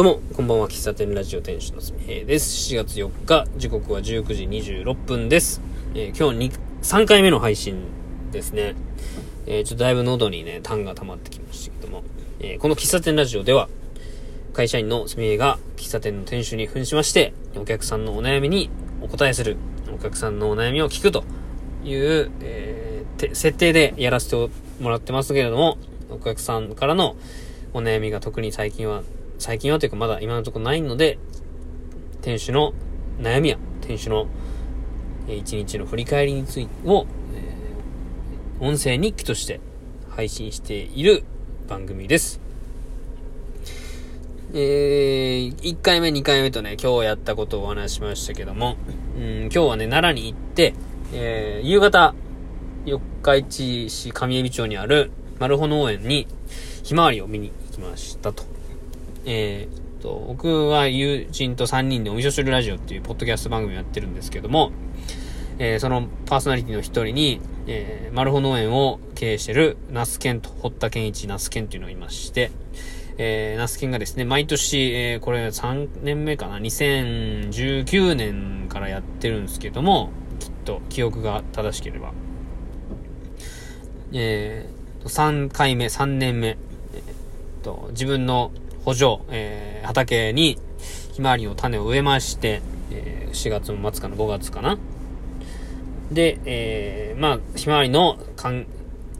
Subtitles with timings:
[0.00, 0.66] どうも、こんばんは。
[0.66, 2.72] 喫茶店ラジオ店主のすみへいです。
[2.72, 5.60] 7月4日、時刻は19時26分です。
[5.94, 7.82] えー、今日2、3回目の配信
[8.32, 8.76] ですね。
[9.46, 12.02] えー、ちょっとだいぶ喉にね、痰が溜まってきましたけども、
[12.38, 13.68] えー、この喫茶店ラジオでは、
[14.54, 18.70] 会社員のすみへいが喫茶店の店主に扮しまして、お客さんのお悩みに
[19.02, 19.58] お答えする、
[19.94, 21.24] お客さんのお悩みを聞くと
[21.84, 25.76] いう、えー、設定でやらせてもらってますけれども、
[26.08, 27.16] お客さんからの
[27.74, 29.02] お悩みが特に最近は
[29.40, 31.18] 最近はというかまだ今のところないので、
[32.20, 32.74] 店主の
[33.18, 34.26] 悩みや、店主の
[35.26, 37.06] 一日の振り返りについてを、
[38.60, 39.58] 音声日記として
[40.10, 41.24] 配信している
[41.66, 42.38] 番組です。
[44.52, 48.76] えー、1回目、2回目とね、今日やったことをお話しましたけども、
[49.16, 50.74] うん、今日はね、奈良に行って、
[51.14, 52.14] えー、夕方、
[52.84, 56.26] 四日市市上海町にある丸穂農園に
[56.82, 58.59] ひまわりを見に行きましたと。
[59.24, 64.72] えー、と、僕は友人と3人でお味噌汁ラジオっていうポッドキャスト番組をやってるんですけども、
[65.58, 72.50] えー、そのパーソナリティの一人に、えー、マルホ農園を経営してるナスケンと、堀田健一ナスケンっていうのがいまして、
[73.18, 82.12] えー、ナスケンがですね、毎年、えー、これ3年目かな、2019年からやってるんですけども、きっと記憶が正しければ。
[84.12, 88.50] えー、3回目、3年目、えー、と、自分の
[88.84, 90.58] 補助、えー、畑に
[91.12, 94.78] ひまわりの種を植えまして、えー、4月の末かな、5月かな。
[96.10, 98.66] で、えー、まあ、ひまわりのかん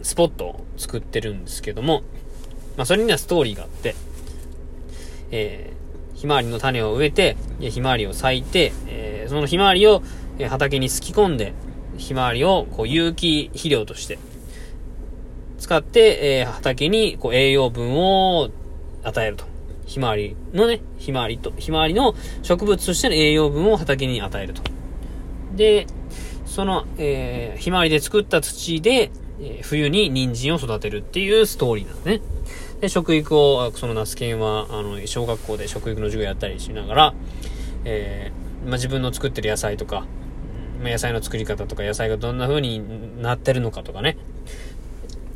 [0.03, 2.03] スポットを作ってるんですけども、
[2.77, 3.95] まあ、それにはストーリーがあって、
[5.31, 10.03] えー、ひまわりの種を植えて、ひまわりを咲いて、えー、そのひまわりを、
[10.49, 11.53] 畑にすき込んで、
[11.99, 14.19] ひまわりをこう有機肥料として
[15.59, 18.49] 使って、えー、畑にこう栄養分を
[19.05, 19.50] 与えると。
[19.91, 24.63] ひまわりのね、ひまわりと、ひまわりの植物としての栄養分を畑に与えると。
[25.57, 25.89] で、
[26.47, 32.21] その、えー、ひまわりで作った土で、えー、冬に人参を育てるっていうストーリーなんですね。
[32.83, 37.15] で、食育を、そのナスケンは、あの、小学校で食育の授業やったりしながら、
[37.85, 40.07] えー、まあ、自分の作ってる野菜とか、
[40.81, 44.17] まあ、野菜の作り方とか、野菜がどんな風になってるのかとかね、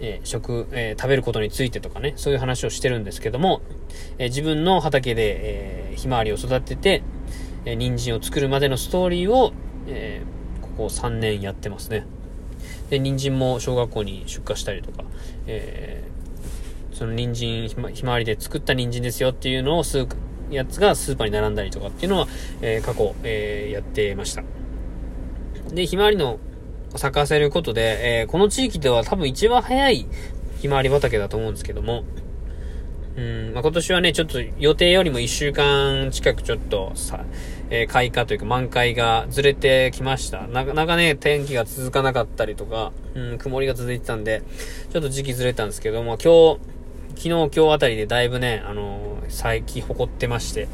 [0.05, 3.63] えー、食、えー、食べることについてとかね、そういう話をしてるんですけども、
[4.19, 7.03] えー、自分の畑で、えひまわりを育てて、
[7.65, 9.53] え人参を作るまでのストーリーを、
[9.89, 10.23] え
[10.61, 12.07] ここ3年やってますね。
[12.91, 15.05] で、人参も小学校に出荷したりとか、
[15.47, 16.05] え
[16.93, 20.07] その人参ひま、ひまわりで作った人参ですよっていうのをす
[20.51, 22.29] やつがスーパーに並んだりとかっていうのは、
[22.61, 24.43] え過去、えやってました。
[25.73, 26.39] で、ひまわりの
[26.97, 30.07] 咲かせることで、えー、この地域では多分一番早い
[30.61, 32.05] ひまわり畑だと思うんですけども、
[33.17, 37.25] うん、まあ、今年はね、ちょっと予定よりも1週間近くちょっとさ、
[37.71, 40.47] えー、開花というか満開がずれてきました。
[40.49, 44.43] なかなかね、天気が続かなかったりとか、うん、曇りが続いてたんで、
[44.93, 46.59] ちょっと時期ずれたんですけども、今日、
[47.11, 50.69] 昨日、今日あたりでだいぶね、あのー、最近誇ってまして。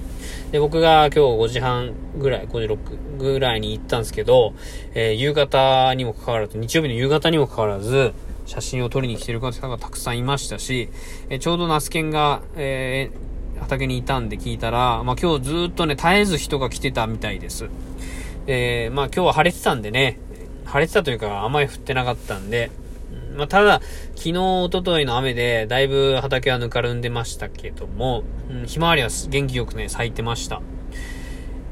[0.53, 4.55] で、僕が今日5時半ぐらい、5時6ぐらいに行ったんですけど、
[4.95, 8.13] えー、夕方にもかかわらず、日曜日の夕方にもかかわらず、
[8.47, 10.89] 写真を撮りに来てる方がたくさんいましたし、
[11.29, 17.69] えー、ちょうどナスケンが、えー、畑にいたんで聞いたら、まあ、今日ずっとね、絶えず人が来てたみたいです。
[18.47, 20.19] え、まあ今日は晴れてたんでね、
[20.65, 22.71] 晴れてたというか、あまり降ってなかったんで、
[23.35, 23.81] まあ、ただ、
[24.17, 30.61] 昨日、おとといの雨で、だいぶ畑はぬかるんでましたけども、うん、ひまわりは元気よくね、咲いてました。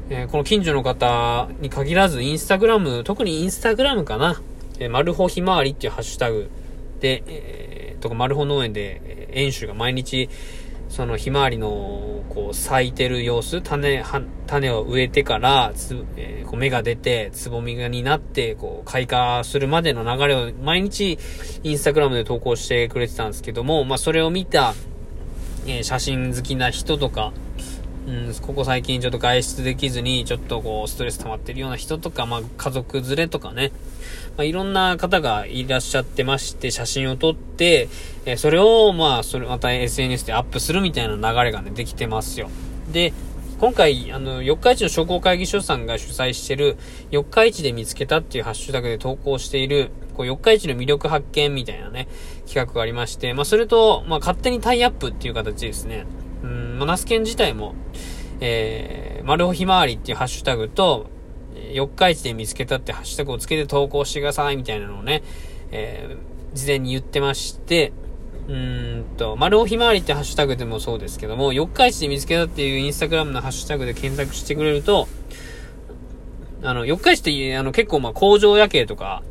[0.09, 4.41] えー、この近所の方に限らず、インスタグラム、特にインスタグラムかな、
[4.79, 6.49] えー、マルホひまわりっていうハッシュタグ
[6.99, 10.29] で、えー、とか、マルホ農園で、えー、園主が毎日、
[10.89, 14.03] そのひまわりの、こう、咲いてる様子、種、
[14.47, 21.19] 種を植えてから、つ、えー、こう芽が出て、つぼみがになって、こう、開花するまでの流れを毎日、
[21.63, 24.73] インスタグラムで投稿してくれてたんですけども、まあ、それを見た、
[25.67, 27.33] えー、写真好きな人とか、
[28.07, 33.71] うん、ここ最近ちょっと外出できずに、ちょっとこう、ストレス溜まってるような人とか、まあ、家族連れとかね、
[34.37, 37.89] まあ、いろんな方がいらっしゃってまして、写真を撮って、
[38.25, 42.49] え、それを、まあ、それ、また SNS でアップするみたいな流れがね、できてますよ。
[42.91, 43.13] で、
[43.59, 46.77] 今回、あの、四日市の商工会議所さんが主催してる、
[47.11, 52.07] 四日市で見つけたっていうハッシュタグで投稿している、こう、四日市の魅力発見みたいなね、
[52.47, 56.05] 企画がありまして、まあ、それと、まあ、勝手にタイアップっていう形ですね。
[56.41, 57.75] うん、ま、ナスケン自体も、
[58.39, 61.09] えー、丸尾ひまわりっていうハッシュタグと、
[61.71, 65.23] 四日市で見つけたってハッシュタグをつけて投稿してくださいみたいなのをね、
[65.71, 67.93] えー、事前に言ってまして、
[68.47, 75.07] うんと、丸尾ひまわりってハッシュタグでもそうですけども、四日市で見つけたっていうインスタグラムのハッシュタグで検索してくれると、
[76.63, 79.23] あの、四日市ってあの結構ま工場夜景とか、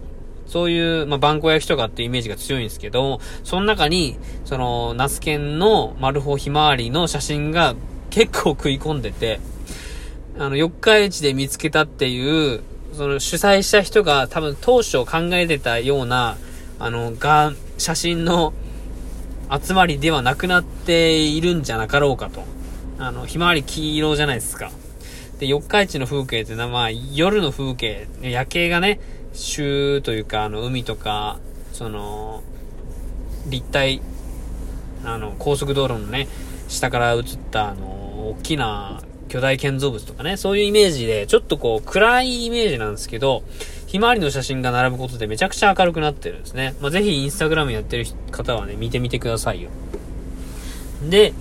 [0.46, 7.74] そういう、まあ、バンコ焼きとかっていうイメージが強いんですけど、その中に、その、ナスケンの丸穂ひまわりの写真が
[8.10, 9.40] 結構食い込んでて、
[10.38, 12.62] あの、四日市で見つけたっていう、
[12.92, 16.36] その主催した人が多分当初考えてたような、
[16.78, 18.52] あの、が、写真の
[19.50, 22.44] 集まりではなくなっているんじゃなかろうかと。
[23.00, 24.70] あの、ひまわり黄色じゃないですか。
[25.40, 29.00] で、四日市の風景ってのは、まあ、夜の風景、夜景がね、
[29.32, 31.40] 州というか、あの、海とか、
[31.72, 32.44] その、
[33.48, 34.02] 立体、
[35.04, 36.28] あの、高速道路のね、
[36.68, 37.86] 下から映った、あの、
[38.30, 43.42] 大きな巨大建造物とかね、そういうイメージで、ちょっとこう、暗いイメージなんですけど、
[43.86, 46.74] ひまわりの写真が並ぶことでめちゃくちゃ明るくなってるんですね。
[46.80, 49.70] まあ、ぜひインスタグラムやってる方はね、見てみてくださいよ。
[51.08, 51.32] で、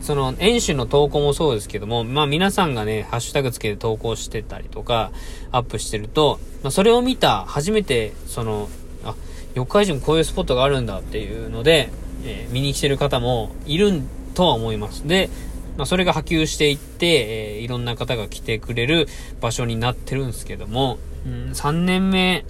[0.00, 5.12] その、演習の投稿もそうですけども、まあ皆さんがね、ハッシュタグつけて投稿してたりとか、
[5.52, 8.68] アップしてると、まあそれを見た、初めて、その、
[9.04, 9.14] あ、
[9.54, 11.90] 四日市もこういうスポットがあるんだっていうので、
[12.24, 14.02] えー、見に来てる方もいる
[14.34, 15.06] とは思います。
[15.06, 15.30] で、
[15.76, 19.08] まあそれが波及していって、えー、いろんな方が来てくれる
[19.40, 22.44] 場所になってるんですけども、うん、3年目、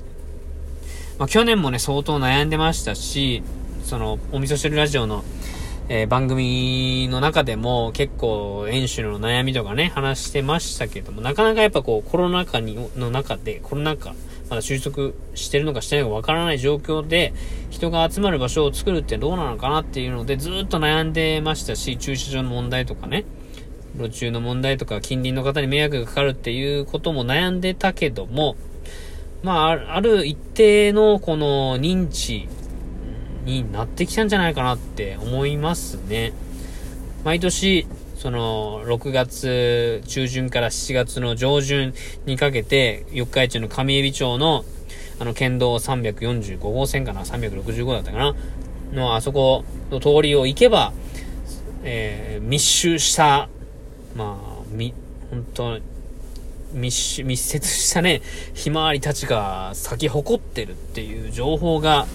[1.19, 3.43] まあ去年もね、相当悩んでましたし、
[3.85, 5.25] その、お味噌汁ラジオの、
[5.89, 14.15] えー、番組の中でも結構演習の悩みとかね、話してましたけども、なかなかやっぱこうコロナ禍にの中で、コロナ禍、
[14.53, 17.33] まだ収束してるのかしてないのかわからない状況で、
[17.71, 23.25] 人が集まる場所を作るってどうなのかなっていうので、ずっと悩んでましたし、駐車場の問題とかね、
[23.97, 28.57] 路中の問題とか、近隣の方に迷惑がかかるっていうことも悩んでたけども、
[29.43, 32.47] まあ、ある一定のこの認知
[33.47, 36.35] になってきたんじゃないかなって思いますね。
[37.25, 37.87] 毎年、
[38.23, 41.93] その、6月中旬から7月の上旬
[42.25, 44.65] にかけて、四日市の上海老町の、
[45.19, 48.37] あの、県道345号線かな ?365 だったかな
[48.93, 50.93] の、あそこの通りを行けば、
[51.83, 53.49] えー、密集した、
[54.15, 54.95] まあ、み、
[55.29, 55.81] 本当
[56.75, 58.23] 密集密接したね、
[58.55, 62.07] ひまわりたちが咲き誇ってるっていう情報が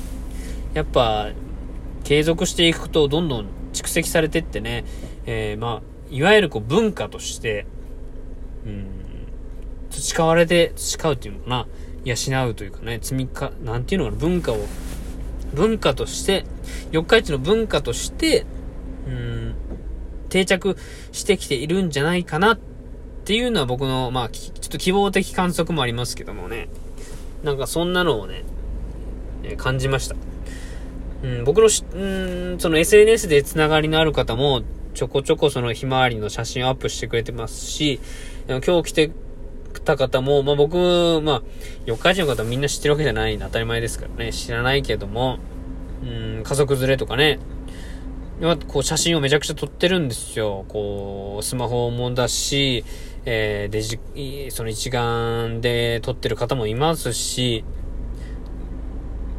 [0.73, 1.31] やっぱ、
[2.05, 4.85] 継続していくとどんどん蓄積されてってね、
[5.25, 7.65] えー、まあ、いわゆるこう文化として、
[8.65, 8.87] うん、
[9.89, 11.67] 培われて、培うっていうのかな、
[12.03, 14.57] 養うというかね、積みか、なんていうのかな、文化を、
[15.53, 16.45] 文化として、
[16.91, 18.45] 四日市の文化として、
[19.07, 19.55] うん、
[20.29, 20.77] 定着
[21.11, 22.59] してきているんじゃないかなっ
[23.25, 26.69] ていうのは僕の、まあ、ちょっと希望的観測もありますけどもね。
[27.43, 28.43] なんかそんなのをね、
[29.57, 30.15] 感じました。
[31.23, 32.05] うん、僕のし、う
[32.55, 34.63] ん、その SNS でつながりのある方も、
[34.97, 37.99] ちょこちょこそのひまわりの写真をアップしてくれてますし、
[38.47, 39.11] 今日来て
[39.85, 41.41] た方も、まあ僕、まあ、
[41.85, 45.37] 四日市の方みんな知ってるわけじゃない当たり前ですからね、知らないけども、
[46.01, 47.37] うん、家族連れとかね、
[48.67, 50.65] こう写真をめちゃくちゃ撮ってるんですよ。
[50.67, 52.83] こう、スマホもだし、
[53.25, 53.99] えー、デジ、
[54.49, 57.63] その一眼で撮ってる方もいますし、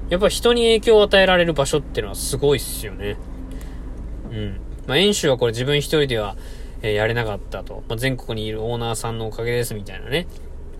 [0.08, 3.16] やっぱ人に影響を与えられる場所っていうのはすごいっすよね。
[4.30, 4.60] うん。
[4.88, 6.34] まあ、演習はこれ自分一人では、
[6.80, 7.84] えー、やれなかったと。
[7.88, 10.26] まあ、全国にいるオーナーさんのおかげですみたいなね、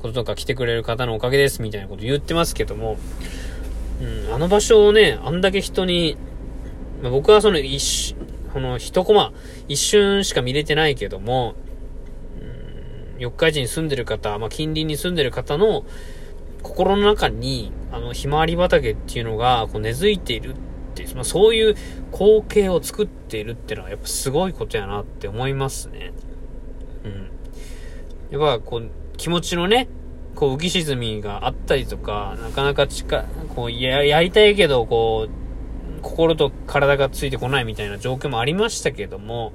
[0.00, 2.96] こととか来てくれる方のおかげですみたいなこと言ってますけども、
[4.00, 6.16] うん、あの場所をね、あんだけ人に、
[7.02, 8.16] まあ、僕はその一瞬、
[8.54, 9.32] この一コマ、
[9.68, 11.54] 一瞬しか見れてないけども、
[13.14, 15.84] うん、四日市に住んでる方、まあ、近隣に住んでる方の、
[16.62, 20.56] 心の中に、あの、ひまわり畑っていうのが、こう根付いているっ
[20.98, 21.76] ていう、まあ、そういう
[22.12, 26.12] 光景を作っているっていうのは、やっぱすごいことやなって思いますね。
[27.04, 28.40] うん。
[28.40, 29.88] やっぱ、こう、気持ちのね、
[30.34, 33.24] こう、浮き沈みがあったりとか、なかなか近、
[33.54, 39.52] こう、や、やりたいけど、こう、心と体がついてこないみたいな状況もありましたけども、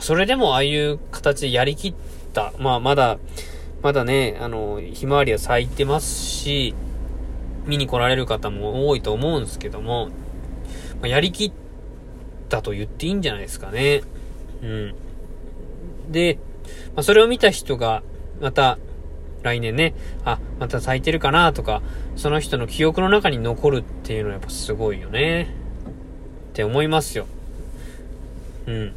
[0.00, 1.94] それでもああいう形でやりきっ
[2.32, 3.18] た、まあまだ、
[3.82, 6.74] まだね、あの、ひまわりは咲いてますし、
[7.66, 10.08] 見に来られる方も多いと思うんですけども、
[11.00, 11.52] まあ、やりきっ
[12.48, 14.02] たと言っていいんじゃないですかね。
[14.62, 14.94] うん。
[16.10, 16.38] で、
[16.94, 18.02] まあ、それを見た人が、
[18.40, 18.78] また、
[19.42, 21.82] 来年ね、あ、また咲いてるかなとか、
[22.16, 25.48] その人の記憶の中に残るっていうのはやっぱすごいよね。
[26.50, 27.26] って思いますよ。
[28.66, 28.92] うん。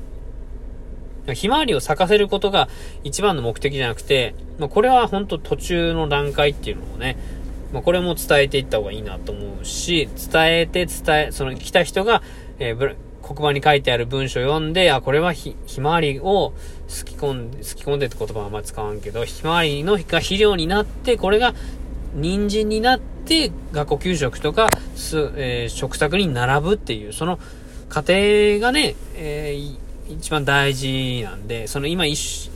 [1.33, 2.69] ひまわりを咲かせることが
[3.03, 7.17] 一番の目的じゃなくて、まあ、これは本当途中の段階っていうのをね、
[7.75, 12.23] まあ、これも伝えていった方がいいなと思うし、伝えて伝え、その来た人が、
[12.57, 16.53] えー、黒板に書いてある文章を読んで、あ、これはひ、ひまわりを
[16.87, 21.53] すき込んで、すき込んでって言葉はあんまり使わんけど、ひまわりのが肥料になって、これが
[22.13, 27.39] 人参になって、学校給食とか、す、えー、食卓に並ぶっていう、その
[27.89, 28.13] 過程
[28.61, 29.77] がね、えー、
[30.13, 32.49] 一番大事なんで、その今一、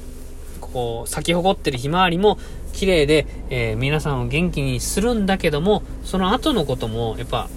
[0.61, 2.37] こう、咲き誇ってるひまわりも
[2.79, 7.49] 綺麗で、えー、皆さんを元気にするんだけども、その後のことも、やっぱ、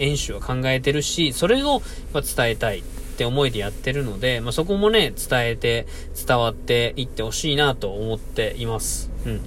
[0.00, 1.80] 演習は考えてるし、それを
[2.12, 2.82] やっ伝えたいっ
[3.16, 5.86] て思いでやってるので、まあ、そこもね、伝えて、
[6.26, 9.12] 伝わっていってほしいなと思っています。
[9.24, 9.40] うん。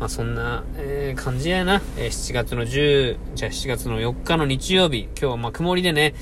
[0.00, 1.80] まあ、そんな、えー、感じやな。
[1.96, 6.14] えー、7月の10、じゃあ7月の4日の日曜日、今日はま曇りでね、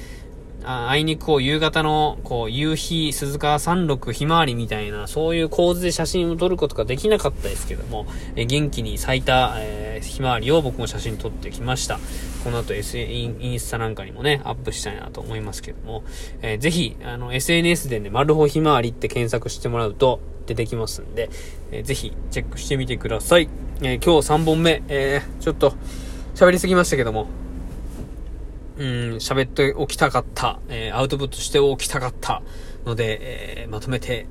[0.68, 8.04] ああいにくこう夕方のこう夕日鈴鹿三六ひまわりみたいなそういう構図で写真を撮ることができなかったですけども、
[8.34, 12.00] え元気に咲いた、えー、ひまわりを僕も写真撮ってきました。
[12.42, 16.02] この後 S、インスタなんかにもね、アップしたいなと思いますけども、
[16.42, 21.30] えー、ぜひ、あの、SNS でね、マルホひまわりって検索してもらうと出てきますんで、
[21.70, 23.48] えー、ぜひチェックしてみてください。
[23.82, 25.74] えー、今日3本目、えー、ちょっと
[26.34, 27.28] 喋りすぎましたけども、
[28.78, 32.42] うん、喋っておきたかった、えー、アウトプットしておきたかった
[32.84, 33.18] ので、
[33.62, 34.26] えー、まとめて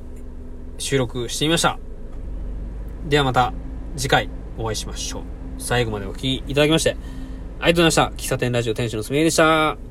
[0.78, 1.80] 収録してみました。
[3.08, 3.54] ではまた
[3.96, 5.24] 次回お会いしましょう。
[5.58, 6.92] 最後までお聴きいただきまして、
[7.60, 8.24] ありがとうございました。
[8.24, 9.85] 喫茶店ラジオ店主のすみえでした。